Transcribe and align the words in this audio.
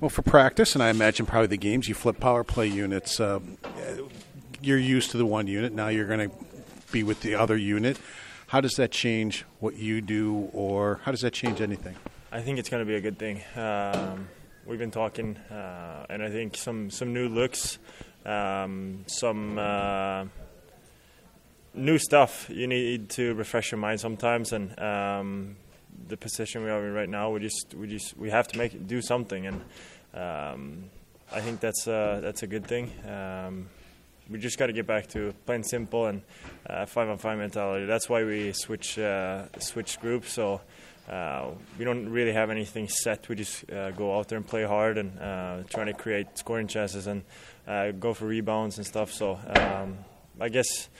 Well, 0.00 0.10
for 0.10 0.22
practice, 0.22 0.76
and 0.76 0.82
I 0.84 0.90
imagine 0.90 1.26
probably 1.26 1.48
the 1.48 1.56
games, 1.56 1.88
you 1.88 1.94
flip 1.96 2.20
power 2.20 2.44
play 2.44 2.68
units. 2.68 3.18
Uh, 3.18 3.40
you're 4.60 4.78
used 4.78 5.10
to 5.10 5.16
the 5.16 5.26
one 5.26 5.48
unit. 5.48 5.72
Now 5.72 5.88
you're 5.88 6.06
going 6.06 6.30
to 6.30 6.36
be 6.92 7.02
with 7.02 7.20
the 7.22 7.34
other 7.34 7.56
unit. 7.56 7.98
How 8.46 8.60
does 8.60 8.74
that 8.74 8.92
change 8.92 9.44
what 9.58 9.74
you 9.74 10.00
do, 10.00 10.50
or 10.52 11.00
how 11.02 11.10
does 11.10 11.22
that 11.22 11.32
change 11.32 11.60
anything? 11.60 11.96
I 12.30 12.42
think 12.42 12.60
it's 12.60 12.68
going 12.68 12.80
to 12.80 12.86
be 12.86 12.94
a 12.94 13.00
good 13.00 13.18
thing. 13.18 13.42
Um, 13.56 14.28
we've 14.66 14.78
been 14.78 14.92
talking, 14.92 15.36
uh, 15.50 16.06
and 16.08 16.22
I 16.22 16.30
think 16.30 16.56
some 16.56 16.90
some 16.90 17.12
new 17.12 17.28
looks, 17.28 17.80
um, 18.24 19.02
some 19.08 19.58
uh, 19.58 20.26
new 21.74 21.98
stuff. 21.98 22.48
You 22.48 22.68
need 22.68 23.08
to 23.10 23.34
refresh 23.34 23.72
your 23.72 23.80
mind 23.80 23.98
sometimes, 23.98 24.52
and 24.52 24.78
um, 24.78 25.56
the 26.06 26.16
position 26.16 26.64
we 26.64 26.70
are 26.70 26.86
in 26.86 26.92
right 26.92 27.08
now, 27.08 27.30
we 27.30 27.40
just 27.40 27.74
we 27.74 27.86
just 27.86 28.16
we 28.16 28.30
have 28.30 28.48
to 28.48 28.58
make 28.58 28.86
do 28.86 29.02
something, 29.02 29.46
and 29.46 29.60
um, 30.14 30.84
I 31.32 31.40
think 31.40 31.60
that's 31.60 31.84
that's 31.84 32.42
a 32.42 32.46
good 32.46 32.66
thing. 32.66 32.92
Um, 33.06 33.68
we 34.30 34.38
just 34.38 34.58
got 34.58 34.66
to 34.66 34.72
get 34.72 34.86
back 34.86 35.06
to 35.08 35.32
plain 35.46 35.62
simple 35.62 36.06
and 36.06 36.22
uh, 36.66 36.86
five 36.86 37.08
on 37.08 37.18
five 37.18 37.38
mentality. 37.38 37.86
That's 37.86 38.08
why 38.08 38.24
we 38.24 38.52
switch 38.52 38.98
uh, 38.98 39.46
switch 39.58 40.00
groups. 40.00 40.32
So. 40.32 40.60
Uh, 41.08 41.52
we 41.78 41.86
don't 41.86 42.06
really 42.10 42.34
have 42.34 42.50
anything 42.50 42.86
set. 42.86 43.30
We 43.30 43.36
just 43.36 43.70
uh, 43.70 43.92
go 43.92 44.18
out 44.18 44.28
there 44.28 44.36
and 44.36 44.46
play 44.46 44.64
hard 44.64 44.98
and 44.98 45.18
uh, 45.18 45.62
trying 45.70 45.86
to 45.86 45.94
create 45.94 46.36
scoring 46.36 46.66
chances 46.66 47.06
and 47.06 47.22
uh, 47.66 47.92
go 47.92 48.12
for 48.12 48.26
rebounds 48.26 48.76
and 48.76 48.86
stuff. 48.86 49.10
So 49.10 49.38
um, 49.56 49.96
I 50.38 50.50
guess 50.50 50.90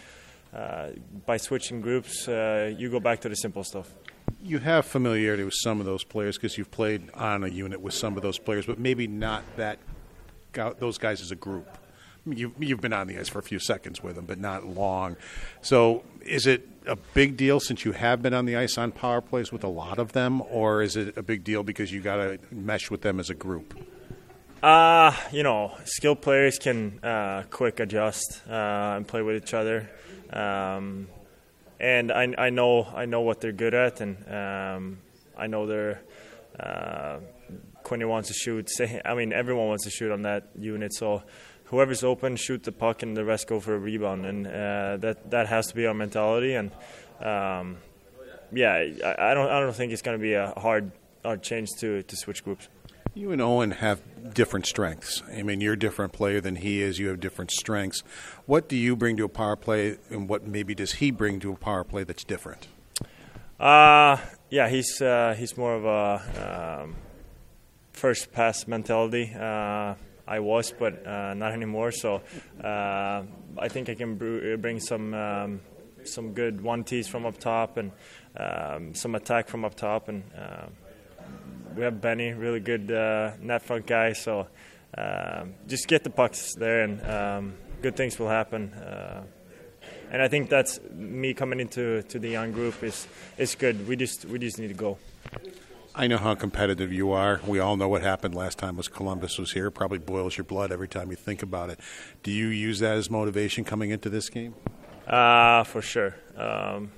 uh, 0.55 0.93
by 1.27 1.37
switching 1.37 1.83
groups, 1.83 2.27
you 2.27 2.89
go 2.91 3.01
back 3.01 3.21
to 3.21 3.29
the 3.29 3.35
simple 3.35 3.65
stuff. 3.65 3.93
You 4.49 4.59
have 4.61 4.87
familiarity 4.87 5.45
with 5.45 5.55
some 5.55 5.79
of 5.79 5.87
those 5.87 6.05
players 6.05 6.37
because 6.37 6.57
you've 6.57 6.71
played 6.71 7.11
on 7.13 7.45
a 7.45 7.49
unit 7.49 7.83
with 7.83 7.93
some 7.93 8.17
of 8.17 8.23
those 8.23 8.39
players, 8.39 8.65
but 8.65 8.79
maybe 8.79 9.07
not 9.07 9.45
that 9.57 9.79
those 10.79 10.97
guys 10.97 11.21
as 11.21 11.31
a 11.31 11.37
group. 11.37 11.69
You've, 12.27 12.53
you've 12.59 12.81
been 12.81 12.93
on 12.93 13.07
the 13.07 13.19
ice 13.19 13.29
for 13.29 13.39
a 13.39 13.43
few 13.43 13.59
seconds 13.59 14.03
with 14.03 14.17
them, 14.17 14.25
but 14.25 14.39
not 14.39 14.67
long. 14.67 15.17
So, 15.61 16.03
is 16.23 16.47
it 16.47 16.67
a 16.87 16.97
big 16.97 17.37
deal 17.37 17.61
since 17.61 17.85
you 17.85 17.93
have 17.93 18.23
been 18.23 18.35
on 18.35 18.47
the 18.47 18.57
ice 18.57 18.79
on 18.79 18.91
power 18.93 19.21
plays 19.21 19.53
with 19.53 19.65
a 19.65 19.69
lot 19.69 19.99
of 19.99 20.13
them, 20.13 20.43
or 20.43 20.83
is 20.83 20.97
it 20.97 21.17
a 21.17 21.23
big 21.23 21.45
deal 21.45 21.63
because 21.63 21.93
you 21.93 22.01
got 22.01 22.17
to 22.17 22.39
mesh 22.51 22.91
with 22.91 23.03
them 23.03 23.21
as 23.21 23.31
a 23.31 23.35
group? 23.35 23.79
Uh, 24.63 25.15
you 25.31 25.43
know, 25.43 25.77
skilled 25.85 26.21
players 26.21 26.59
can 26.59 26.99
uh, 27.05 27.45
quick 27.51 27.81
adjust 27.81 28.43
uh, 28.49 28.95
and 28.97 29.07
play 29.07 29.23
with 29.23 29.43
each 29.43 29.55
other. 29.55 29.89
Um, 30.33 31.09
and 31.81 32.11
I, 32.13 32.35
I 32.37 32.51
know 32.51 32.85
I 32.95 33.07
know 33.07 33.21
what 33.21 33.41
they're 33.41 33.53
good 33.53 33.75
at, 33.75 34.01
and 34.01 34.17
um, 34.29 34.99
I 35.37 35.47
know 35.47 35.67
they're. 35.67 36.01
Uh, 36.59 37.21
wants 37.91 38.29
to 38.29 38.35
shoot. 38.35 38.69
Say, 38.77 39.01
I 39.05 39.15
mean, 39.15 39.33
everyone 39.33 39.69
wants 39.69 39.85
to 39.85 39.91
shoot 39.91 40.13
on 40.13 40.23
that 40.23 40.49
unit. 40.59 40.93
So, 40.93 41.23
whoever's 41.67 42.05
open, 42.05 42.37
shoot 42.37 42.63
the 42.63 42.73
puck, 42.73 43.03
and 43.03 43.17
the 43.17 43.25
rest 43.25 43.47
go 43.47 43.61
for 43.61 43.75
a 43.75 43.79
rebound. 43.79 44.27
And 44.27 44.47
uh, 44.47 44.97
that 44.99 45.31
that 45.31 45.49
has 45.49 45.69
to 45.69 45.75
be 45.75 45.87
our 45.87 45.95
mentality. 45.95 46.55
And 46.55 46.71
um, 47.21 47.79
yeah, 48.53 48.75
I, 49.05 49.31
I, 49.31 49.35
don't 49.35 49.49
I 49.49 49.61
don't 49.61 49.75
think 49.75 49.93
it's 49.93 50.03
going 50.03 50.19
to 50.19 50.23
be 50.23 50.35
a 50.35 50.53
hard 50.57 50.91
hard 51.25 51.43
change 51.43 51.71
to 51.79 52.03
to 52.03 52.17
switch 52.17 52.45
groups. 52.45 52.69
You 53.15 53.33
and 53.33 53.43
Owen 53.43 53.73
have 53.73 54.01
different 54.35 54.67
strengths. 54.67 55.23
I 55.29 55.43
mean, 55.43 55.61
you're 55.61 55.75
a 55.75 55.79
different 55.79 56.13
player 56.13 56.41
than 56.41 56.57
he 56.57 56.83
is. 56.83 56.99
You 56.99 57.09
have 57.09 57.21
different 57.21 57.51
strengths. 57.51 58.03
What 58.47 58.69
do 58.69 58.77
you 58.77 58.95
bring 58.97 59.17
to 59.17 59.25
a 59.25 59.29
power 59.29 59.57
play, 59.57 59.99
and 60.11 60.29
what 60.29 60.47
maybe 60.47 60.75
does 60.75 60.93
he 60.95 61.11
bring 61.11 61.41
to 61.41 61.53
a 61.53 61.57
power 61.57 61.85
play 61.85 62.05
that's 62.05 62.25
different? 62.25 62.69
Uh, 63.59 64.19
yeah, 64.51 64.69
he's 64.69 65.01
uh, 65.03 65.35
he's 65.37 65.57
more 65.57 65.75
of 65.75 65.85
a 65.85 66.83
um, 66.83 66.97
first 67.93 68.33
pass 68.33 68.67
mentality. 68.69 69.33
Uh, 69.35 69.95
I 70.27 70.41
was, 70.41 70.73
but 70.79 71.07
uh, 71.07 71.35
not 71.35 71.53
anymore. 71.53 71.91
So 71.91 72.23
uh, 72.63 73.23
I 73.59 73.69
think 73.69 73.89
I 73.89 73.95
can 73.95 74.17
bring 74.61 74.79
some 74.79 75.15
um, 75.15 75.61
some 76.05 76.35
good 76.35 76.61
one 76.61 76.85
tees 76.85 77.09
from 77.09 77.27
up 77.27 77.39
top 77.39 77.79
and 77.79 77.91
um, 78.37 78.95
some 78.95 79.15
attack 79.15 79.49
from 79.49 79.65
up 79.65 79.75
top 79.75 80.09
and 80.09 80.23
uh, 80.37 80.67
we 81.79 81.85
have 81.85 82.01
Benny, 82.01 82.33
really 82.33 82.59
good 82.59 82.91
uh, 82.91 83.33
net 83.41 83.63
front 83.63 83.87
guy. 83.87 84.13
So 84.13 84.49
um, 84.97 85.55
just 85.69 85.87
get 85.87 86.03
the 86.03 86.11
pucks 86.11 86.55
there, 86.57 86.83
and 86.83 87.07
um, 87.07 87.55
good 87.81 87.97
things 87.97 88.19
will 88.19 88.29
happen. 88.29 88.73
Uh, 88.73 89.23
and 90.11 90.21
I 90.21 90.27
think 90.27 90.51
that's 90.51 90.81
me 90.91 91.35
coming 91.35 91.61
into 91.61 92.03
to 92.03 92.19
the 92.19 92.29
young 92.29 92.51
group 92.51 92.83
is 92.83 93.07
is 93.37 93.55
good. 93.55 93.87
We 93.87 93.95
just 93.95 94.25
we 94.25 94.41
just 94.41 94.59
need 94.59 94.69
to 94.69 94.75
go. 94.75 94.99
I 95.95 96.07
know 96.07 96.17
how 96.17 96.35
competitive 96.35 96.93
you 96.93 97.13
are. 97.13 97.41
We 97.47 97.61
all 97.61 97.77
know 97.77 97.89
what 97.89 98.03
happened 98.03 98.35
last 98.35 98.59
time 98.59 98.77
was 98.77 98.89
Columbus 98.89 99.39
was 99.39 99.53
here. 99.53 99.71
Probably 99.71 99.99
boils 99.99 100.37
your 100.37 100.45
blood 100.45 100.73
every 100.73 100.89
time 100.89 101.11
you 101.11 101.17
think 101.17 101.43
about 101.43 101.71
it. 101.71 101.81
Do 102.23 102.31
you 102.33 102.49
use 102.49 102.81
that 102.81 102.97
as 102.97 103.11
motivation 103.11 103.65
coming 103.65 103.91
into 103.91 104.09
this 104.09 104.31
game? 104.31 104.55
Uh, 105.07 105.65
for 105.65 105.83
sure. 105.83 106.17
Um, 106.37 106.93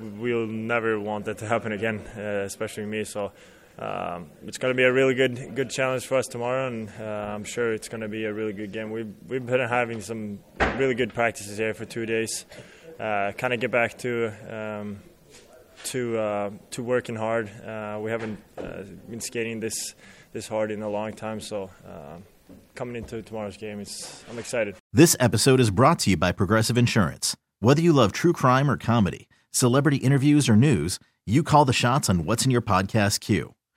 we'll 0.00 0.46
never 0.46 0.98
want 0.98 1.26
that 1.26 1.38
to 1.38 1.46
happen 1.46 1.72
again, 1.72 2.00
uh, 2.16 2.44
especially 2.46 2.86
me. 2.86 3.04
So 3.04 3.32
um, 3.78 4.30
it's 4.46 4.58
going 4.58 4.74
to 4.74 4.76
be 4.76 4.84
a 4.84 4.92
really 4.92 5.14
good 5.14 5.54
good 5.54 5.70
challenge 5.70 6.06
for 6.06 6.16
us 6.18 6.26
tomorrow, 6.26 6.66
and 6.66 6.90
uh, 7.00 7.04
I'm 7.34 7.44
sure 7.44 7.72
it's 7.72 7.88
going 7.88 8.02
to 8.02 8.08
be 8.08 8.24
a 8.24 8.32
really 8.32 8.52
good 8.52 8.72
game. 8.72 8.90
We've 8.90 9.12
we've 9.26 9.44
been 9.44 9.60
having 9.60 10.00
some 10.00 10.40
really 10.76 10.94
good 10.94 11.14
practices 11.14 11.56
here 11.56 11.72
for 11.74 11.84
two 11.84 12.06
days. 12.06 12.44
Uh, 12.98 13.32
kind 13.32 13.54
of 13.54 13.60
get 13.60 13.70
back 13.70 13.96
to 13.98 14.32
um, 14.54 14.98
to 15.84 16.18
uh, 16.18 16.50
to 16.72 16.82
working 16.82 17.16
hard. 17.16 17.50
Uh, 17.64 17.98
we 18.02 18.10
haven't 18.10 18.38
uh, 18.58 18.82
been 19.08 19.20
skating 19.20 19.60
this 19.60 19.94
this 20.32 20.46
hard 20.46 20.70
in 20.70 20.82
a 20.82 20.88
long 20.88 21.12
time, 21.12 21.40
so. 21.40 21.70
Um, 21.86 22.24
coming 22.74 22.96
into 22.96 23.20
tomorrow's 23.20 23.56
game, 23.56 23.84
I'm 24.30 24.38
excited. 24.38 24.74
This 24.92 25.14
episode 25.20 25.60
is 25.60 25.70
brought 25.70 25.98
to 26.00 26.10
you 26.10 26.16
by 26.16 26.32
Progressive 26.32 26.78
Insurance. 26.78 27.36
Whether 27.60 27.82
you 27.82 27.92
love 27.92 28.12
true 28.12 28.32
crime 28.32 28.70
or 28.70 28.78
comedy, 28.78 29.28
celebrity 29.50 29.98
interviews 29.98 30.48
or 30.48 30.56
news, 30.56 30.98
you 31.26 31.42
call 31.42 31.64
the 31.64 31.74
shots 31.74 32.08
on 32.08 32.24
what's 32.24 32.44
in 32.44 32.50
your 32.50 32.62
podcast 32.62 33.20
queue. 33.20 33.54